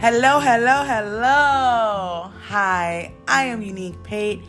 [0.00, 2.30] Hello, hello, hello.
[2.44, 4.44] Hi, I am Unique Pate,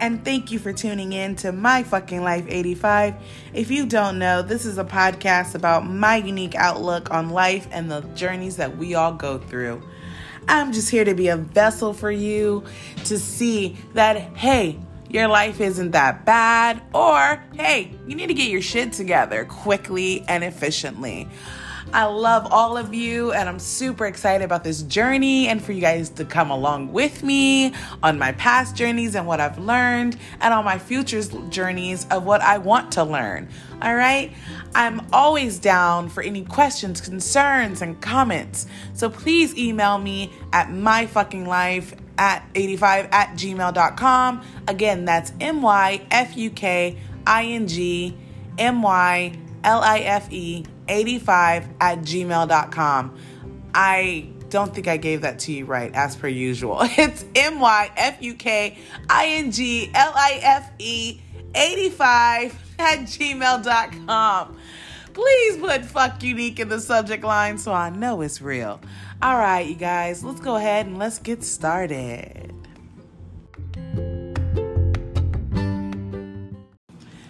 [0.00, 3.14] and thank you for tuning in to My Fucking Life 85.
[3.52, 7.90] If you don't know, this is a podcast about my unique outlook on life and
[7.90, 9.82] the journeys that we all go through.
[10.48, 12.64] I'm just here to be a vessel for you
[13.04, 14.80] to see that, hey,
[15.10, 20.24] your life isn't that bad, or hey, you need to get your shit together quickly
[20.28, 21.28] and efficiently.
[21.92, 25.80] I love all of you, and I'm super excited about this journey and for you
[25.80, 30.52] guys to come along with me on my past journeys and what I've learned, and
[30.52, 33.48] on my future journeys of what I want to learn.
[33.82, 34.32] All right?
[34.74, 38.66] I'm always down for any questions, concerns, and comments.
[38.94, 44.44] So please email me at myfuckinglife at 85 at gmail.com.
[44.68, 48.16] Again, that's M Y F U K I N G
[48.58, 53.18] M Y L I F E 85 at gmail.com.
[53.74, 56.78] I don't think I gave that to you right, as per usual.
[56.98, 58.78] It's M Y F U K
[59.10, 61.20] I N G L I F E
[61.54, 64.56] 85 at gmail.com.
[65.12, 68.80] Please put fuck unique in the subject line so I know it's real.
[69.22, 72.53] All right, you guys, let's go ahead and let's get started.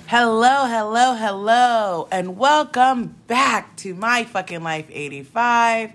[0.06, 5.94] Hello, hello, hello, and welcome back to My Fucking Life 85.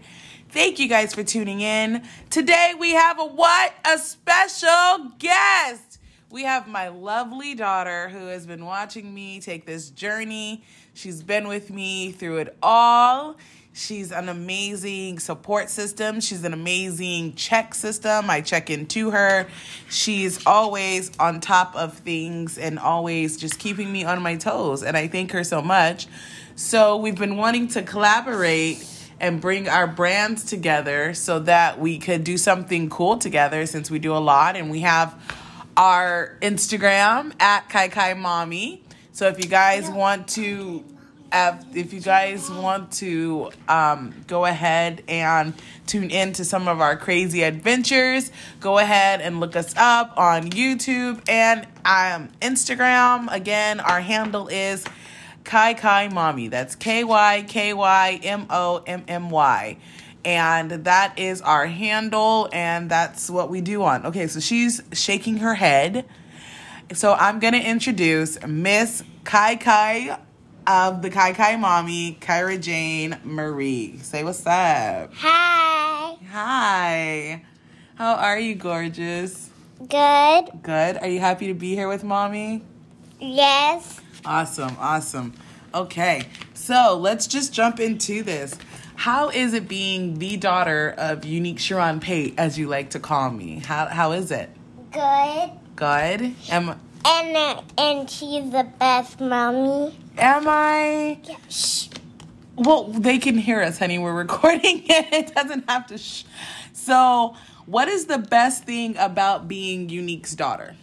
[0.49, 2.01] Thank you guys for tuning in.
[2.31, 3.71] Today we have a what?
[3.85, 5.99] A special guest.
[6.31, 10.63] We have my lovely daughter who has been watching me take this journey.
[10.95, 13.37] She's been with me through it all.
[13.79, 16.19] She's an amazing support system.
[16.19, 18.29] She's an amazing check system.
[18.29, 19.47] I check into her.
[19.89, 24.83] She's always on top of things and always just keeping me on my toes.
[24.83, 26.07] And I thank her so much.
[26.55, 28.85] So, we've been wanting to collaborate
[29.21, 33.97] and bring our brands together so that we could do something cool together since we
[33.97, 34.57] do a lot.
[34.57, 35.15] And we have
[35.77, 38.83] our Instagram at KyKy Mommy.
[39.13, 40.83] So, if you guys want to
[41.31, 45.53] if you guys want to um, go ahead and
[45.85, 50.49] tune in to some of our crazy adventures, go ahead and look us up on
[50.49, 53.31] YouTube and um, Instagram.
[53.31, 54.85] Again, our handle is
[55.43, 56.47] KyKy Mommy.
[56.47, 59.77] That's K Y K Y M O M M Y.
[60.25, 64.05] And that is our handle, and that's what we do on.
[64.07, 66.05] Okay, so she's shaking her head.
[66.93, 70.19] So I'm going to introduce Miss KyKy
[70.69, 73.97] of the KyKy Mommy, Kyra Jane Marie.
[74.03, 75.11] Say what's up.
[75.15, 76.15] Hi.
[76.31, 77.43] Hi.
[77.95, 79.49] How are you, gorgeous?
[79.79, 80.45] Good.
[80.61, 80.97] Good.
[80.97, 82.61] Are you happy to be here with mommy?
[83.19, 83.99] Yes.
[84.23, 84.77] Awesome.
[84.79, 85.33] Awesome.
[85.73, 86.21] Okay.
[86.53, 88.55] So let's just jump into this.
[88.95, 93.31] How is it being the daughter of Unique Sharon Pate, as you like to call
[93.31, 93.59] me?
[93.65, 94.51] How, how is it?
[94.91, 95.49] Good.
[95.75, 96.35] Good.
[96.51, 99.97] Am, And and she's the best mommy.
[100.19, 101.19] Am I?
[101.49, 101.87] Shh.
[102.55, 103.99] Well, they can hear us, honey.
[103.99, 105.13] We're recording it.
[105.13, 105.97] It doesn't have to.
[105.97, 106.23] Sh-
[106.73, 107.35] so,
[107.65, 110.75] what is the best thing about being Unique's daughter?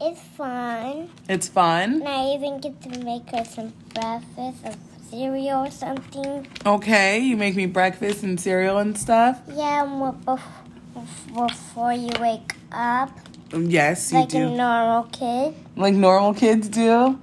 [0.00, 1.10] It's fun.
[1.28, 1.94] It's fun.
[2.00, 4.72] And I even get to make her some breakfast or
[5.10, 6.46] cereal or something.
[6.64, 9.40] Okay, you make me breakfast and cereal and stuff.
[9.52, 13.10] Yeah, and what bef- before you wake up,
[13.52, 14.56] Yes, you like a do.
[14.56, 15.54] normal kid.
[15.76, 17.18] Like normal kids do.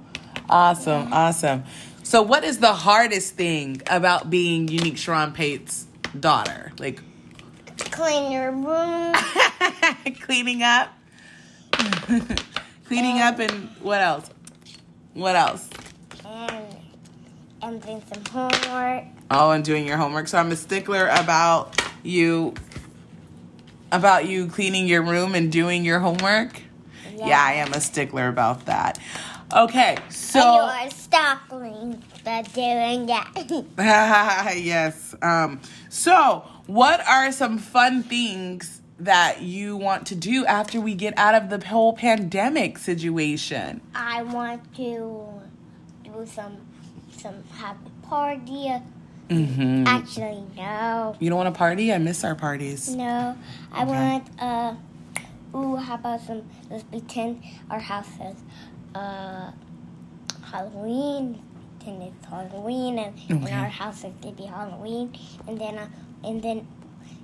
[0.48, 1.64] Awesome, awesome.
[2.02, 5.86] So, what is the hardest thing about being Unique Sharon Pate's
[6.18, 6.72] daughter?
[6.78, 7.02] Like
[7.78, 9.14] Clean your room.
[10.20, 10.92] cleaning up,
[12.86, 14.30] cleaning up, and what else?
[15.14, 15.68] What else?
[16.24, 16.76] and
[17.62, 19.04] and doing some homework.
[19.30, 20.28] Oh, and doing your homework.
[20.28, 22.54] So I'm a stickler about you
[23.90, 26.62] about you cleaning your room and doing your homework.
[27.16, 28.98] Yeah, I am a stickler about that.
[29.54, 33.32] Okay, And so you're stopping the doing that.
[34.58, 35.14] yes.
[35.22, 41.16] Um so what are some fun things that you want to do after we get
[41.16, 43.80] out of the whole pandemic situation?
[43.94, 45.26] I want to
[46.04, 46.58] do some
[47.16, 48.70] some a party.
[49.30, 49.86] Mhm.
[49.86, 51.92] Actually, no, You don't want to party?
[51.92, 52.94] I miss our parties.
[52.94, 53.36] no.
[53.72, 53.92] I Okay.
[53.92, 54.74] want uh,
[55.56, 56.42] ooh, how about some?
[56.70, 58.36] Let's pretend our house is
[58.94, 59.50] uh
[60.42, 61.42] Halloween.
[61.86, 63.52] And it's Halloween, and, Okay.
[63.54, 65.86] our house is gonna be Halloween, and then uh,
[66.24, 66.66] and then.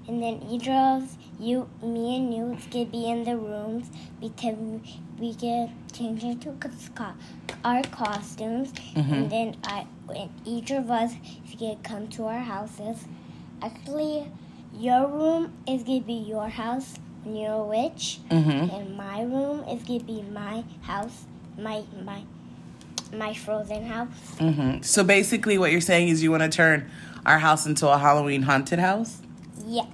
[0.07, 3.89] And then each of us, you, me, and you, it's gonna be in the rooms
[4.21, 4.55] because
[5.19, 6.53] we get changed into
[7.65, 9.13] our costumes, Mhm.
[9.13, 11.13] and then I, and each of us
[11.49, 13.07] is gonna come to our houses.
[13.63, 14.27] Actually,
[14.79, 18.71] your room is gonna be your house and you're a witch, Mm-hmm.
[18.77, 21.25] and my room is gonna be my house,
[21.59, 22.23] my my
[23.13, 24.09] my frozen house.
[24.39, 24.83] Mm-hmm.
[24.83, 26.91] So basically, what you're saying is you want to turn
[27.25, 29.23] our house into a Halloween haunted house.
[29.67, 29.87] Yes.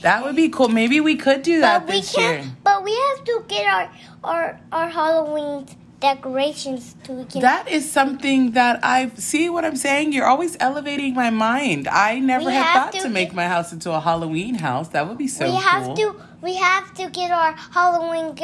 [0.00, 0.68] That would be cool.
[0.68, 2.38] Maybe we could do that But we this year.
[2.38, 2.64] can't.
[2.64, 3.90] But we have to get our
[4.24, 5.66] our our Halloween
[6.00, 7.24] decorations to.
[7.40, 10.12] That is something that I see what I'm saying.
[10.12, 11.86] You're always elevating my mind.
[11.86, 14.88] I never We had have thought to, to make my house into a Halloween house.
[14.88, 16.16] That would be so we have to.
[16.40, 18.36] We have to get our Halloween.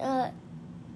[0.00, 0.30] Uh,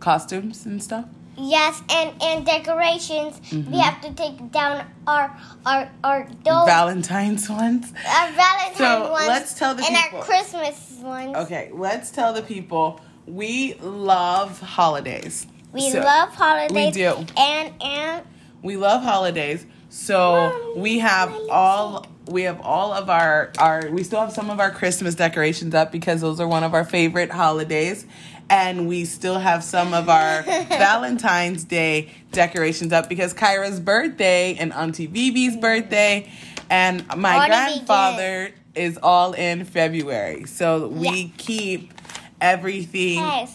[0.00, 1.04] Costumes and stuff.
[1.36, 3.38] yes, and and decorations.
[3.50, 3.70] Mm-hmm.
[3.72, 5.36] We have to take down our
[5.66, 6.68] our our dolls.
[6.68, 7.92] Valentine's ones.
[8.06, 9.26] our Valentine's So, ones.
[9.28, 10.18] let's tell the and people.
[10.20, 11.36] our Christmas ones.
[11.36, 15.46] Okay, let's tell the people we love holidays.
[15.72, 16.74] We So- love holidays.
[16.74, 17.26] We do.
[17.36, 18.22] And and
[18.62, 19.64] We love holidays.
[19.90, 24.60] So we have all we have all of our our we still have some of
[24.60, 28.06] our Christmas decorations up because those are one of our favorite holidays.
[28.50, 34.72] And we still have some of our Valentine's Day decorations up because Kyra's birthday and
[34.72, 36.30] Auntie Vivi's birthday
[36.70, 40.44] and my grandfather is all in February.
[40.44, 41.28] So we Yeah.
[41.36, 41.92] keep
[42.40, 43.46] everything hey.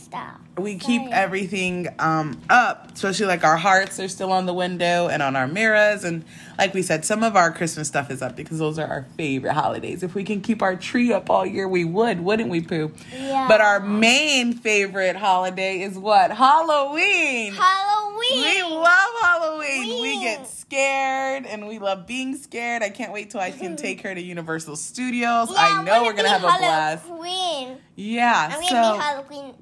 [0.58, 5.24] We keep everything um up especially like our hearts are still on the window and
[5.24, 6.24] on our mirrors and
[6.60, 9.54] like we said some of our christmas stuff is up because those are our favorite
[9.54, 12.92] holidays if we can keep our tree up all year we would wouldn't we poo
[13.18, 13.48] Yeah.
[13.48, 18.44] but our main favorite holiday is what halloween Halloween.
[18.44, 20.02] we love Halloween.
[20.02, 22.82] We get scared and we love being scared.
[22.84, 25.50] I can't wait till I can take her to Universal Studios.
[25.54, 27.06] Yeah, I know we're gonna be have a blast.
[27.08, 27.78] Halloween.
[27.96, 28.50] Yeah.
[28.54, 29.54] I'm so gonna be Halloween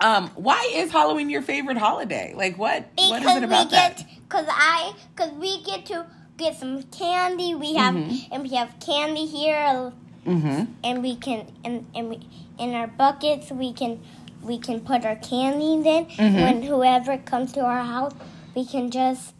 [0.00, 2.34] um, why is Halloween your favorite holiday?
[2.36, 2.86] Like, what?
[2.96, 4.06] what is because it we about get that?
[4.28, 6.06] because I because we get to
[6.36, 7.54] get some candy.
[7.54, 8.32] We have Mm-hmm.
[8.34, 9.92] and we have candy here,
[10.26, 10.64] Mm-hmm.
[10.84, 12.20] and we can and and we
[12.58, 14.00] in our buckets we can
[14.42, 16.06] we can put our candy in.
[16.06, 16.34] Mm-hmm.
[16.40, 18.12] When whoever comes to our house,
[18.54, 19.32] we can just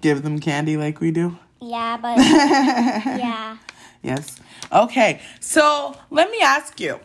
[0.00, 1.36] Give them candy like we do.
[1.60, 2.16] yeah, but
[3.18, 3.56] yeah.
[4.02, 4.38] Yes.
[4.72, 5.20] Okay.
[5.40, 7.00] So let me ask you,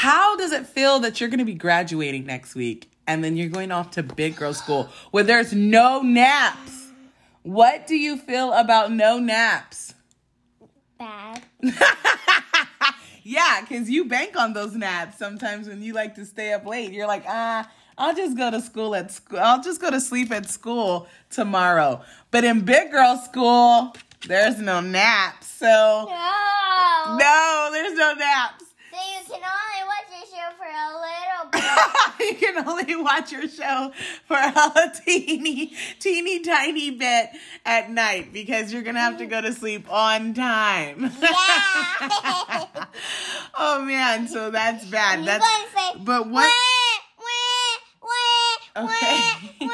[0.00, 3.48] how does it feel that you're going to be graduating next week and then you're
[3.48, 6.88] going off to big girl school where there's no naps?
[7.42, 9.94] What do you feel about no naps?
[10.98, 11.42] Bad.
[13.28, 16.92] Yeah, because you bank on those naps sometimes when you like to stay up late.
[16.92, 19.40] You're like, ah, I'll just go to school at school.
[19.40, 22.02] I'll just go to sleep at school tomorrow.
[22.30, 23.96] But in big girl school,
[24.28, 25.48] there's no naps.
[25.48, 25.66] So,
[26.08, 27.16] No.
[27.18, 28.64] no, there's no naps.
[28.92, 29.75] So you can only watch the
[30.46, 31.50] show for a little
[32.18, 32.28] bit.
[32.30, 33.92] you can only watch your show
[34.26, 37.30] for a teeny, teeny, tiny bit
[37.64, 41.10] at night because you're gonna have to go to sleep on time.
[41.20, 42.64] Yeah.
[43.58, 45.20] oh man, so that's bad.
[45.20, 46.52] You That's say, but what?
[47.18, 47.24] "Wah,
[48.04, 48.08] wah,
[48.76, 49.20] wah, Okay.
[49.60, 49.70] wah, wah."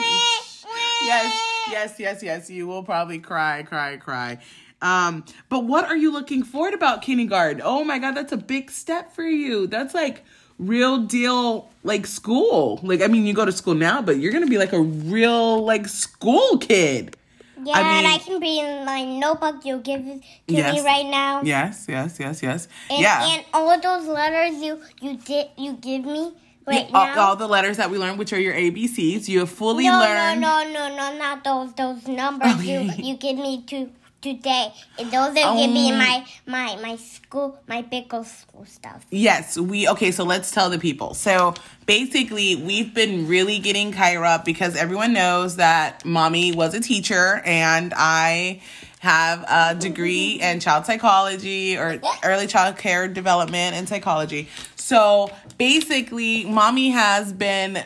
[1.04, 1.40] yes,
[1.70, 2.50] yes, yes, yes.
[2.50, 4.38] You will probably cry, cry, cry.
[4.80, 7.62] Um, but what are you looking forward about kindergarten?
[7.64, 9.68] Oh my god, that's a big step for you.
[9.68, 10.24] That's like
[10.62, 12.80] real deal like school.
[12.82, 15.64] Like I mean you go to school now, but you're gonna be like a real
[15.64, 17.16] like school kid.
[17.64, 20.74] Yeah, I and I can be in my notebook you give to Yes.
[20.74, 21.42] me right now.
[21.42, 22.66] Yes, yes, yes, yes.
[22.90, 23.24] And, yeah.
[23.34, 26.32] and all of those letters you you did you give me
[26.66, 27.20] right all, now.
[27.28, 30.40] all the letters that we learned, which are your ABCs, you have fully no, learned.
[30.40, 33.90] no, no, no, no, not those those numbers you you give me to
[34.22, 34.72] today.
[34.98, 35.96] And those are give me Oh.
[35.98, 39.04] my my my school my big girl school stuff.
[39.10, 41.14] Yes, we okay, so let's tell the people.
[41.14, 41.54] So
[41.86, 47.42] basically, we've been really getting Kyra up because everyone knows that mommy was a teacher
[47.44, 48.62] and I
[49.00, 54.48] have a degree in child psychology or early child care development and psychology.
[54.76, 57.84] So basically, mommy has been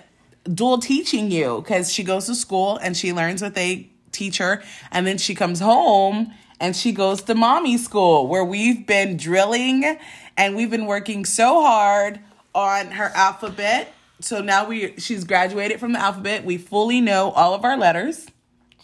[0.53, 4.63] dual teaching you because she goes to school and she learns what they teach her,
[4.91, 9.99] and then she comes home and she goes to mommy school where we've been drilling
[10.37, 12.19] and we've been working so hard
[12.55, 13.93] on her alphabet.
[14.21, 16.45] So now we she's graduated from the alphabet.
[16.45, 18.27] We fully know all of our letters.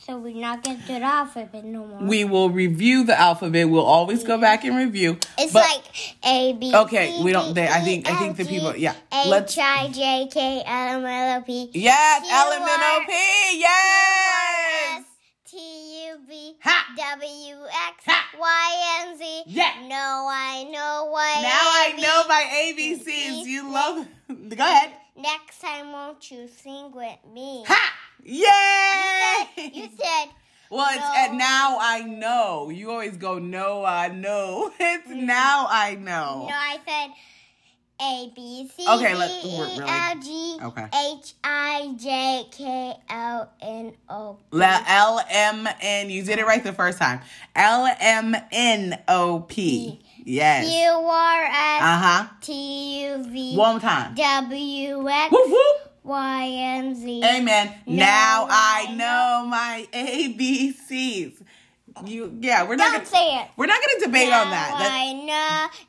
[0.06, 2.00] So we're not gonna do the alphabet no more.
[2.02, 3.70] We will review the alphabet.
[3.70, 5.16] We'll always go back and review.
[5.38, 6.74] It's But- like A B.
[6.74, 10.28] Okay, we don't- they- I think- I think the people- yeah, H let's- I J
[10.30, 11.70] K L M N O P.
[11.72, 13.12] yes, L M N O P.
[13.60, 13.91] Yes.
[16.62, 17.16] T U V Ha.
[17.16, 18.28] W X Ha.
[18.38, 19.42] Y and Z.
[19.46, 19.72] Yeah.
[19.88, 21.40] No, I know why.
[21.42, 23.44] Now I know my ABCs.
[23.46, 24.06] You love.
[24.28, 24.92] Go ahead.
[25.16, 27.64] Next time, won't you sing with me?
[27.66, 27.92] Ha!
[28.24, 29.70] Yay!
[29.74, 30.30] You said,
[30.70, 32.70] Well, it's at now I know.
[32.70, 34.72] You always go no, I know.
[34.80, 35.22] It's mm.
[35.24, 36.46] now I know.
[36.48, 37.14] No, I said
[38.02, 40.86] A B C Okay, let- D, we're E, really- L, G Okay.
[41.20, 44.38] H I J K L N O.
[44.50, 46.10] La L M N.
[46.10, 47.20] You did it right the first time.
[47.54, 50.00] L M N O P.
[50.24, 50.66] Yes.
[50.72, 52.28] U R S Uh huh.
[52.40, 54.14] T U V One time.
[54.14, 55.76] W X Whoop whoop.
[56.04, 57.22] Y and Z.
[57.24, 57.72] Amen.
[57.86, 61.34] Now I I know my ABCs.
[62.06, 63.48] You yeah, we're not Don't gonna say it.
[63.56, 64.76] we're not gonna debate now on that.
[64.78, 65.12] That- I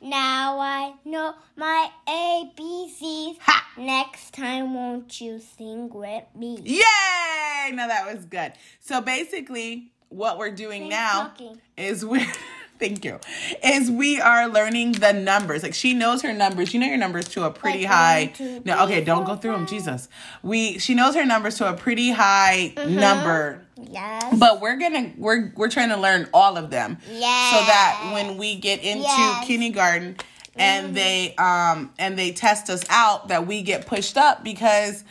[0.00, 0.08] know.
[0.08, 3.38] Now I know my ABCs.
[3.40, 3.66] Ha!
[3.78, 6.58] Next time, won't you sing with me?
[6.64, 7.72] Yay!
[7.72, 8.52] Now that was good.
[8.80, 11.60] So basically, what we're doing now talking.
[11.76, 12.24] is we
[12.78, 13.18] thank you
[13.62, 15.62] is we are learning the numbers.
[15.62, 16.74] Like she knows her numbers.
[16.74, 18.32] You know your numbers to a pretty high.
[18.64, 19.66] no, okay, don't go through them.
[19.66, 20.08] Jesus,
[20.42, 22.94] we she knows her numbers to a pretty high Mm-hmm.
[22.96, 23.60] number.
[23.76, 24.36] Yes.
[24.38, 26.98] But we're gonna we're we're trying to learn all of them.
[27.10, 27.50] Yes.
[27.52, 29.18] So that when we get into Yes.
[29.36, 29.46] Mm-hmm.
[29.46, 30.16] kindergarten
[30.56, 35.02] and they um and they test us out that we get pushed up because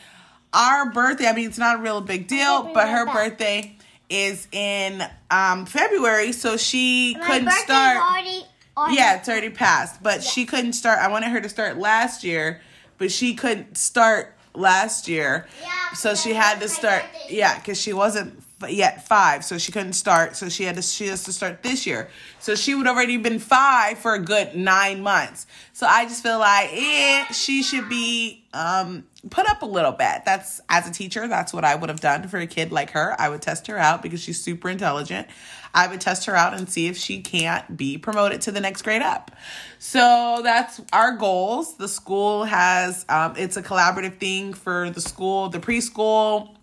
[0.54, 3.14] our birthday, I mean it's not a real big deal, but her back.
[3.16, 3.78] birthday
[4.14, 8.46] is in um February, so she my couldn't start already.
[8.78, 10.02] already yeah, it's already passed.
[10.04, 11.00] But she couldn't start.
[11.00, 12.62] I wanted her to start last year,
[12.98, 15.48] but she couldn't start last year.
[15.62, 17.04] Yeah, So she had to start.
[17.30, 18.42] Yeah, because she wasn't
[18.72, 20.36] yet five, so she couldn't start.
[20.36, 20.82] So she had to.
[20.82, 22.10] She has to start this year.
[22.40, 25.46] So she would already been five for a good nine months.
[25.74, 30.24] So I just feel like eh, she should be um put up a little bit.
[30.26, 33.16] That's as a teacher, that's what I would have done for a kid like her.
[33.20, 35.28] I would test her out because she's super intelligent.
[35.74, 38.84] I would test her out and see if she can't be promoted to the next
[38.84, 39.32] grade up.
[39.80, 41.78] So that's our goals.
[41.78, 46.56] The school has um, it's a collaborative thing for the school, the preschool,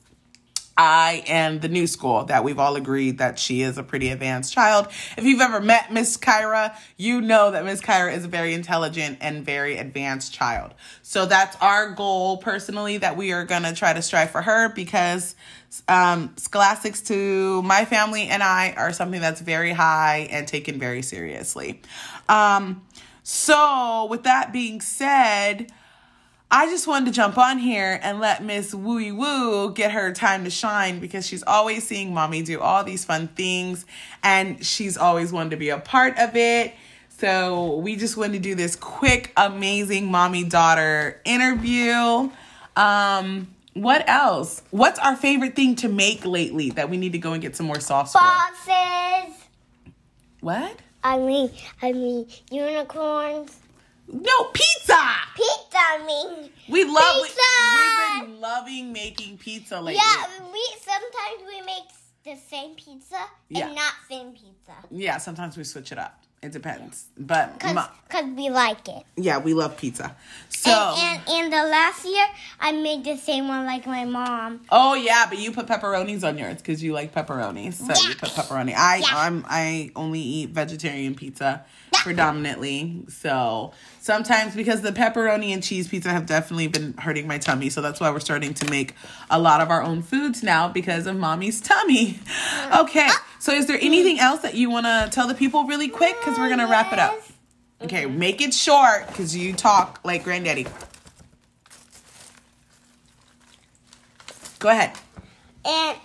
[0.80, 4.54] I and the new school that we've all agreed that she is a pretty advanced
[4.54, 4.86] child.
[5.18, 9.18] If you've ever met Miss Kyra, you know that Miss Kyra is a very intelligent
[9.20, 10.72] and very advanced child.
[11.02, 14.70] So that's our goal personally that we are going to try to strive for her
[14.70, 15.36] because
[15.86, 21.02] um, scholastics to my family and I are something that's very high and taken very
[21.02, 21.82] seriously.
[22.26, 22.86] Um,
[23.22, 25.70] so with that being said,
[26.52, 30.42] I just wanted to jump on here and let Miss Wooey Woo get her time
[30.44, 33.86] to shine because she's always seeing mommy do all these fun things
[34.24, 36.74] and she's always wanted to be a part of it.
[37.18, 42.30] So we just wanted to do this quick, amazing mommy daughter interview.
[42.74, 44.62] Um, what else?
[44.70, 47.66] What's our favorite thing to make lately that we need to go and get some
[47.66, 48.18] more sauce for?
[48.18, 49.36] Boxes.
[50.40, 50.76] What?
[51.04, 53.56] I mean, I mean unicorns.
[54.12, 54.98] No, pizza.
[55.34, 55.78] Pizza.
[55.78, 56.50] I mean.
[56.68, 57.16] We love.
[57.22, 57.40] We, Pizza!
[57.76, 60.00] we've been loving making pizza lately.
[60.02, 61.84] Yeah, we sometimes we make
[62.24, 63.16] the same pizza
[63.48, 63.66] Yeah.
[63.66, 64.72] and not same pizza.
[64.90, 66.22] Yeah, sometimes we switch it up.
[66.42, 67.04] It depends.
[67.18, 69.04] But Cause, ma- 'cause we like it.
[69.16, 70.16] yeah, we love pizza.
[70.48, 72.26] So And, and and the last year
[72.58, 74.60] I made the same one like my mom.
[74.70, 77.74] Oh yeah, but you put pepperonis on yours because you like pepperonis.
[77.74, 78.74] So you put pepperoni.
[78.74, 79.06] I Yeah.
[79.12, 83.02] I'm I only eat vegetarian pizza predominantly.
[83.08, 87.68] So sometimes because the pepperoni and cheese pizza have definitely been hurting my tummy.
[87.68, 88.94] So that's why we're starting to make
[89.28, 92.18] a lot of our own foods now because of mommy's tummy.
[92.74, 93.06] Okay.
[93.08, 96.14] Uh, So is there anything else that you want to tell the people really quick?
[96.20, 97.18] Because we're gonna wrap it up.
[97.80, 100.66] Okay, make it short because you talk like granddaddy.
[104.58, 104.92] Go ahead.
[105.64, 105.96] And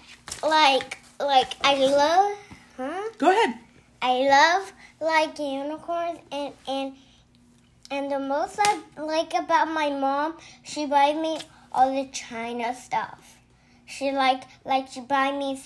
[0.44, 2.38] like like I love
[2.78, 3.10] huh?
[3.18, 3.60] Go ahead.
[4.02, 6.94] I love like unicorns and and
[7.92, 11.40] and the most I like about my mom, she buys me
[11.74, 13.36] all the China stuff.
[13.86, 15.62] She like like she buys me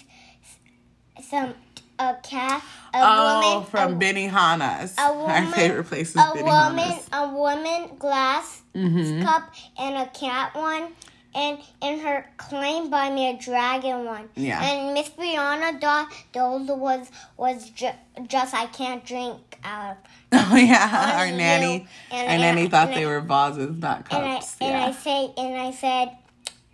[1.23, 1.53] some
[1.97, 4.95] a cat, a oh, woman, from a, Benihana's.
[4.97, 7.09] a woman, Our favorite place is a woman, Benihana's.
[7.11, 9.23] a woman glass Mhm.
[9.23, 10.93] cup, and a cat one.
[11.35, 14.29] And and her claim by me a dragon one.
[14.35, 14.63] Yeah.
[14.63, 17.91] And Miss Brianna thought those was was ju-
[18.27, 19.97] just I can't drink out of.
[20.51, 21.85] Oh yeah, our nanny.
[22.11, 24.55] And- our nanny thought and they I- were vases, not And I cups.
[24.59, 26.17] and I say and I said,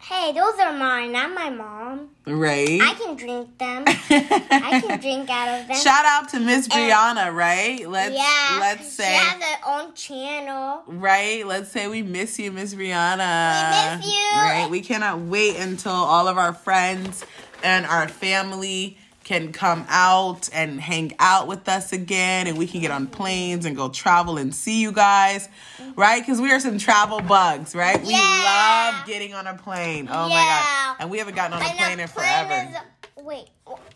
[0.07, 2.09] hey, those are mine, not my mom.
[2.27, 2.79] right.
[2.81, 3.83] I can drink them.
[3.87, 5.77] I can drink out of them.
[5.77, 7.89] Shout out to Miss Brianna, right?
[7.89, 8.57] Let's yeah.
[8.59, 10.83] let's say she has her own channel.
[10.87, 11.45] right.
[11.45, 13.91] Let's say we miss you, Miss Brianna.
[13.91, 14.37] We miss you.
[14.37, 14.67] Right.
[14.69, 17.25] We cannot wait until all of our friends
[17.63, 22.79] and our family can come out and hang out with us again and we can
[22.79, 25.49] get on planes and go travel and see you guys
[25.97, 28.93] right because we are some travel bugs right we Yeah.
[28.95, 30.61] love getting on a plane oh my Yeah.
[30.63, 32.77] god and we haven't gotten on a And plane in plane forever
[33.17, 33.47] is wait.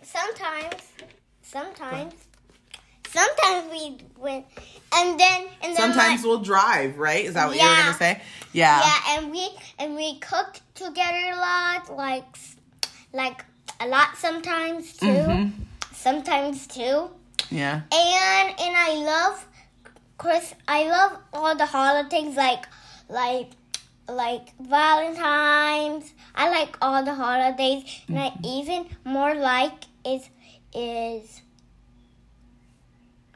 [0.02, 0.74] Sometimes,
[1.44, 2.14] sometimes,
[3.08, 4.46] sometimes we went,
[4.96, 7.26] and then and then Sometimes like, we'll drive, right?
[7.26, 8.22] Is that what you were gonna say?
[8.54, 8.82] Yeah.
[8.82, 12.26] yeah, and we and we cook together a lot, like
[13.14, 13.46] like
[13.80, 15.06] a lot sometimes too.
[15.06, 15.52] Mhm.
[15.94, 17.10] Sometimes too.
[17.52, 17.82] Yeah.
[17.92, 19.46] and and I love
[20.18, 20.54] Chris.
[20.68, 22.66] I love all the holidays like
[23.10, 23.52] like
[24.08, 26.14] like Valentine's.
[26.36, 30.30] I like all the holidays, and I even more like is
[30.74, 31.42] is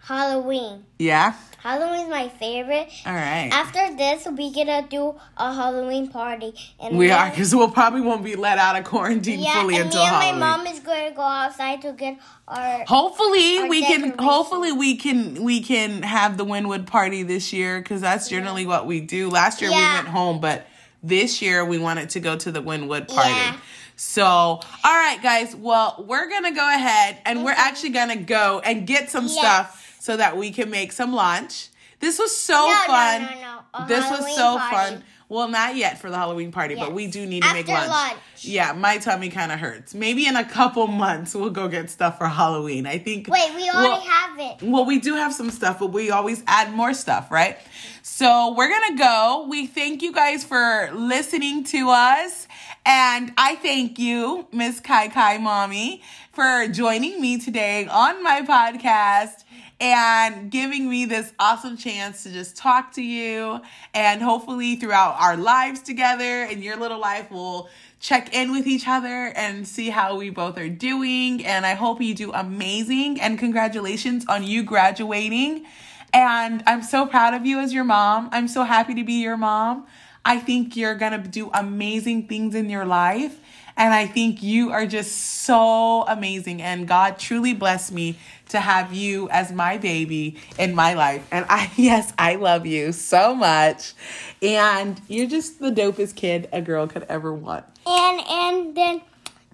[0.07, 0.83] Halloween.
[0.99, 1.33] Yeah.
[1.59, 2.89] Halloween's my favorite.
[3.05, 3.49] All right.
[3.53, 8.21] After this, we gonna do a Halloween party, and We are because we'll probably won't
[8.21, 10.39] be let out of quarantine Yeah, fully and until me and Halloween.
[10.41, 12.17] my mom is going to go outside to get
[12.49, 12.83] our.
[12.85, 14.17] Hopefully Our we can.
[14.19, 15.41] Hopefully we can.
[15.41, 19.29] We can have the Wynwood party this year because that's generally what we do.
[19.29, 20.67] Last year we went home, but
[21.01, 23.29] this year we wanted to go to the Wynwood party.
[23.29, 23.55] Yeah.
[23.95, 25.55] So, all right, guys.
[25.55, 27.59] Well, we're gonna go ahead and we're Mhm.
[27.59, 31.69] actually gonna go and get some stuff so that we can make some lunch.
[32.01, 33.21] This was so No, fun.
[33.21, 34.75] no, no, This was so party.
[34.75, 35.03] fun.
[35.29, 37.89] Well, not yet for the Halloween party, but we do need to make lunch.
[37.89, 38.19] lunch.
[38.41, 39.95] Yeah, my tummy kind of hurts.
[39.95, 42.85] Maybe in a couple months we'll go get stuff for Halloween.
[42.85, 43.29] I think.
[43.29, 44.61] Wait, we already well, have it.
[44.61, 47.57] Well, we do have some stuff, but we always add more stuff, right?
[48.01, 49.47] So we're gonna go.
[49.49, 52.49] We thank you guys for listening to us,
[52.85, 56.01] and I thank you, Miss KyKy Mommy,
[56.33, 59.45] for joining me today on my podcast
[59.79, 63.59] and giving me this awesome chance to just talk to you.
[63.93, 68.87] And hopefully, throughout our lives together and your little life, we'll check in with each
[68.87, 71.45] other and see how we both are doing.
[71.45, 73.19] And I hope you do amazing.
[73.19, 75.65] And congratulations on you graduating.
[76.13, 78.29] And I'm so proud of you as your mom.
[78.31, 79.87] I'm so happy to be your mom.
[80.25, 83.39] I think you're going to do amazing things in your life.
[83.75, 86.61] And I think you are just so amazing.
[86.61, 88.17] And God truly blessed me
[88.49, 91.27] to have you as my baby in my life.
[91.31, 93.93] And I, yes, I love you so much.
[94.41, 97.65] And you're just the dopest kid a girl could ever want.
[97.85, 99.01] And and then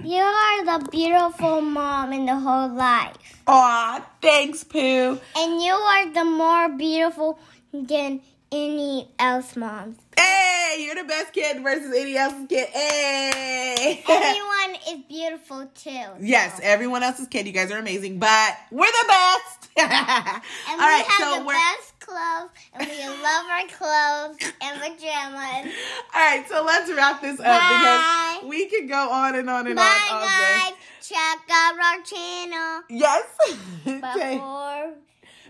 [0.03, 3.15] you are the beautiful mom in the whole life.
[3.47, 5.19] Aw, thanks, Pooh.
[5.35, 7.39] And you are the more beautiful
[7.73, 9.97] than any else moms.
[10.19, 12.67] Hey, you're the best kid versus any else's kid.
[12.69, 14.03] Hey.
[14.07, 16.05] Everyone is beautiful too.
[16.19, 17.47] yes, everyone else's kid.
[17.47, 19.55] You guys are amazing, but we're the best.
[19.79, 24.51] And All we right, have so the we're best clothes, and we love our clothes
[24.61, 25.73] and pajamas.
[26.15, 26.45] all right.
[26.49, 28.37] So let's wrap this up Bye.
[28.41, 30.75] because we could go on and on and Bye, on all day.
[31.01, 33.23] Check out our channel Yes.
[33.87, 34.33] okay.
[34.35, 34.93] before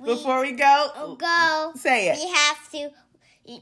[0.02, 1.72] we Before we go, go.
[1.76, 2.18] say it.
[2.20, 2.92] We have to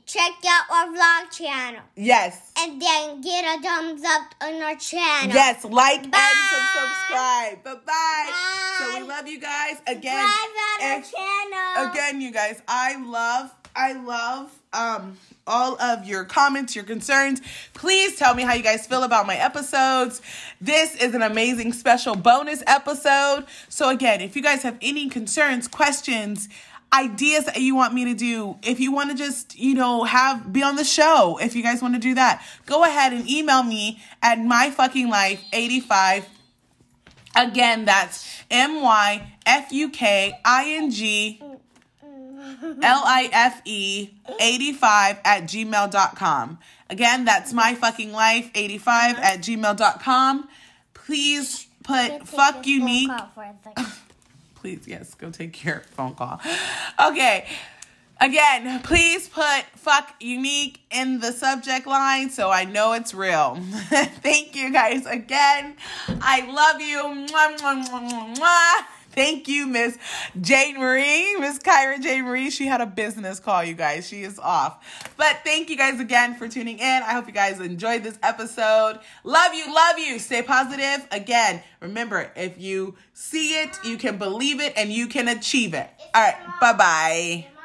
[0.05, 2.51] check out our vlog channel Yes.
[2.59, 5.33] and then get a thumbs up on our channel.
[5.33, 6.33] Yes, like Bye.
[6.55, 7.63] and subscribe.
[7.63, 8.31] Bye bye.
[8.79, 10.27] So we love you guys again.
[10.27, 11.91] Subscribe on our channel.
[11.91, 17.41] again you guys i love i love um all of your comments your concerns
[17.73, 20.21] please tell me how you guys feel about my episodes
[20.59, 25.67] this is an amazing special bonus episode so again if you guys have any concerns
[25.67, 26.49] questions
[26.93, 30.53] ideas that you want me to do if you want to just you know have
[30.53, 33.61] be on the show if you guys want to do that go ahead and email
[33.61, 36.27] me at my fucking life 85.
[37.35, 45.19] Again, that's M Y F U K I N G L I F E 85
[45.23, 46.59] at gmail.com.
[46.89, 50.47] Again, that's my fucking life 85 at gmail.com.
[50.93, 53.09] Please put fuck unique.
[53.09, 53.93] call for a second.
[54.67, 56.41] Please, yes, go take your phone call.
[57.01, 57.47] Okay.
[58.19, 63.55] Again, please put fuck unique in the subject line so I know it's real.
[64.21, 65.77] Thank you guys again.
[66.09, 66.97] I love you.
[66.97, 68.96] Mwah, mwah, mwah.
[69.17, 69.97] Thank you, Miss
[70.39, 72.51] Jane Marie, Miss Kyra Jane Marie.
[72.51, 74.07] She had a business call, you guys.
[74.07, 75.11] She is off.
[75.17, 76.85] But thank you guys again for tuning in.
[77.01, 78.99] I hope you guys enjoyed this episode.
[79.23, 80.19] Love you, love you.
[80.19, 81.07] Stay positive.
[81.11, 85.89] Again, remember, if you see it, you can believe it and you can achieve it.
[86.13, 87.56] All right, bye bye.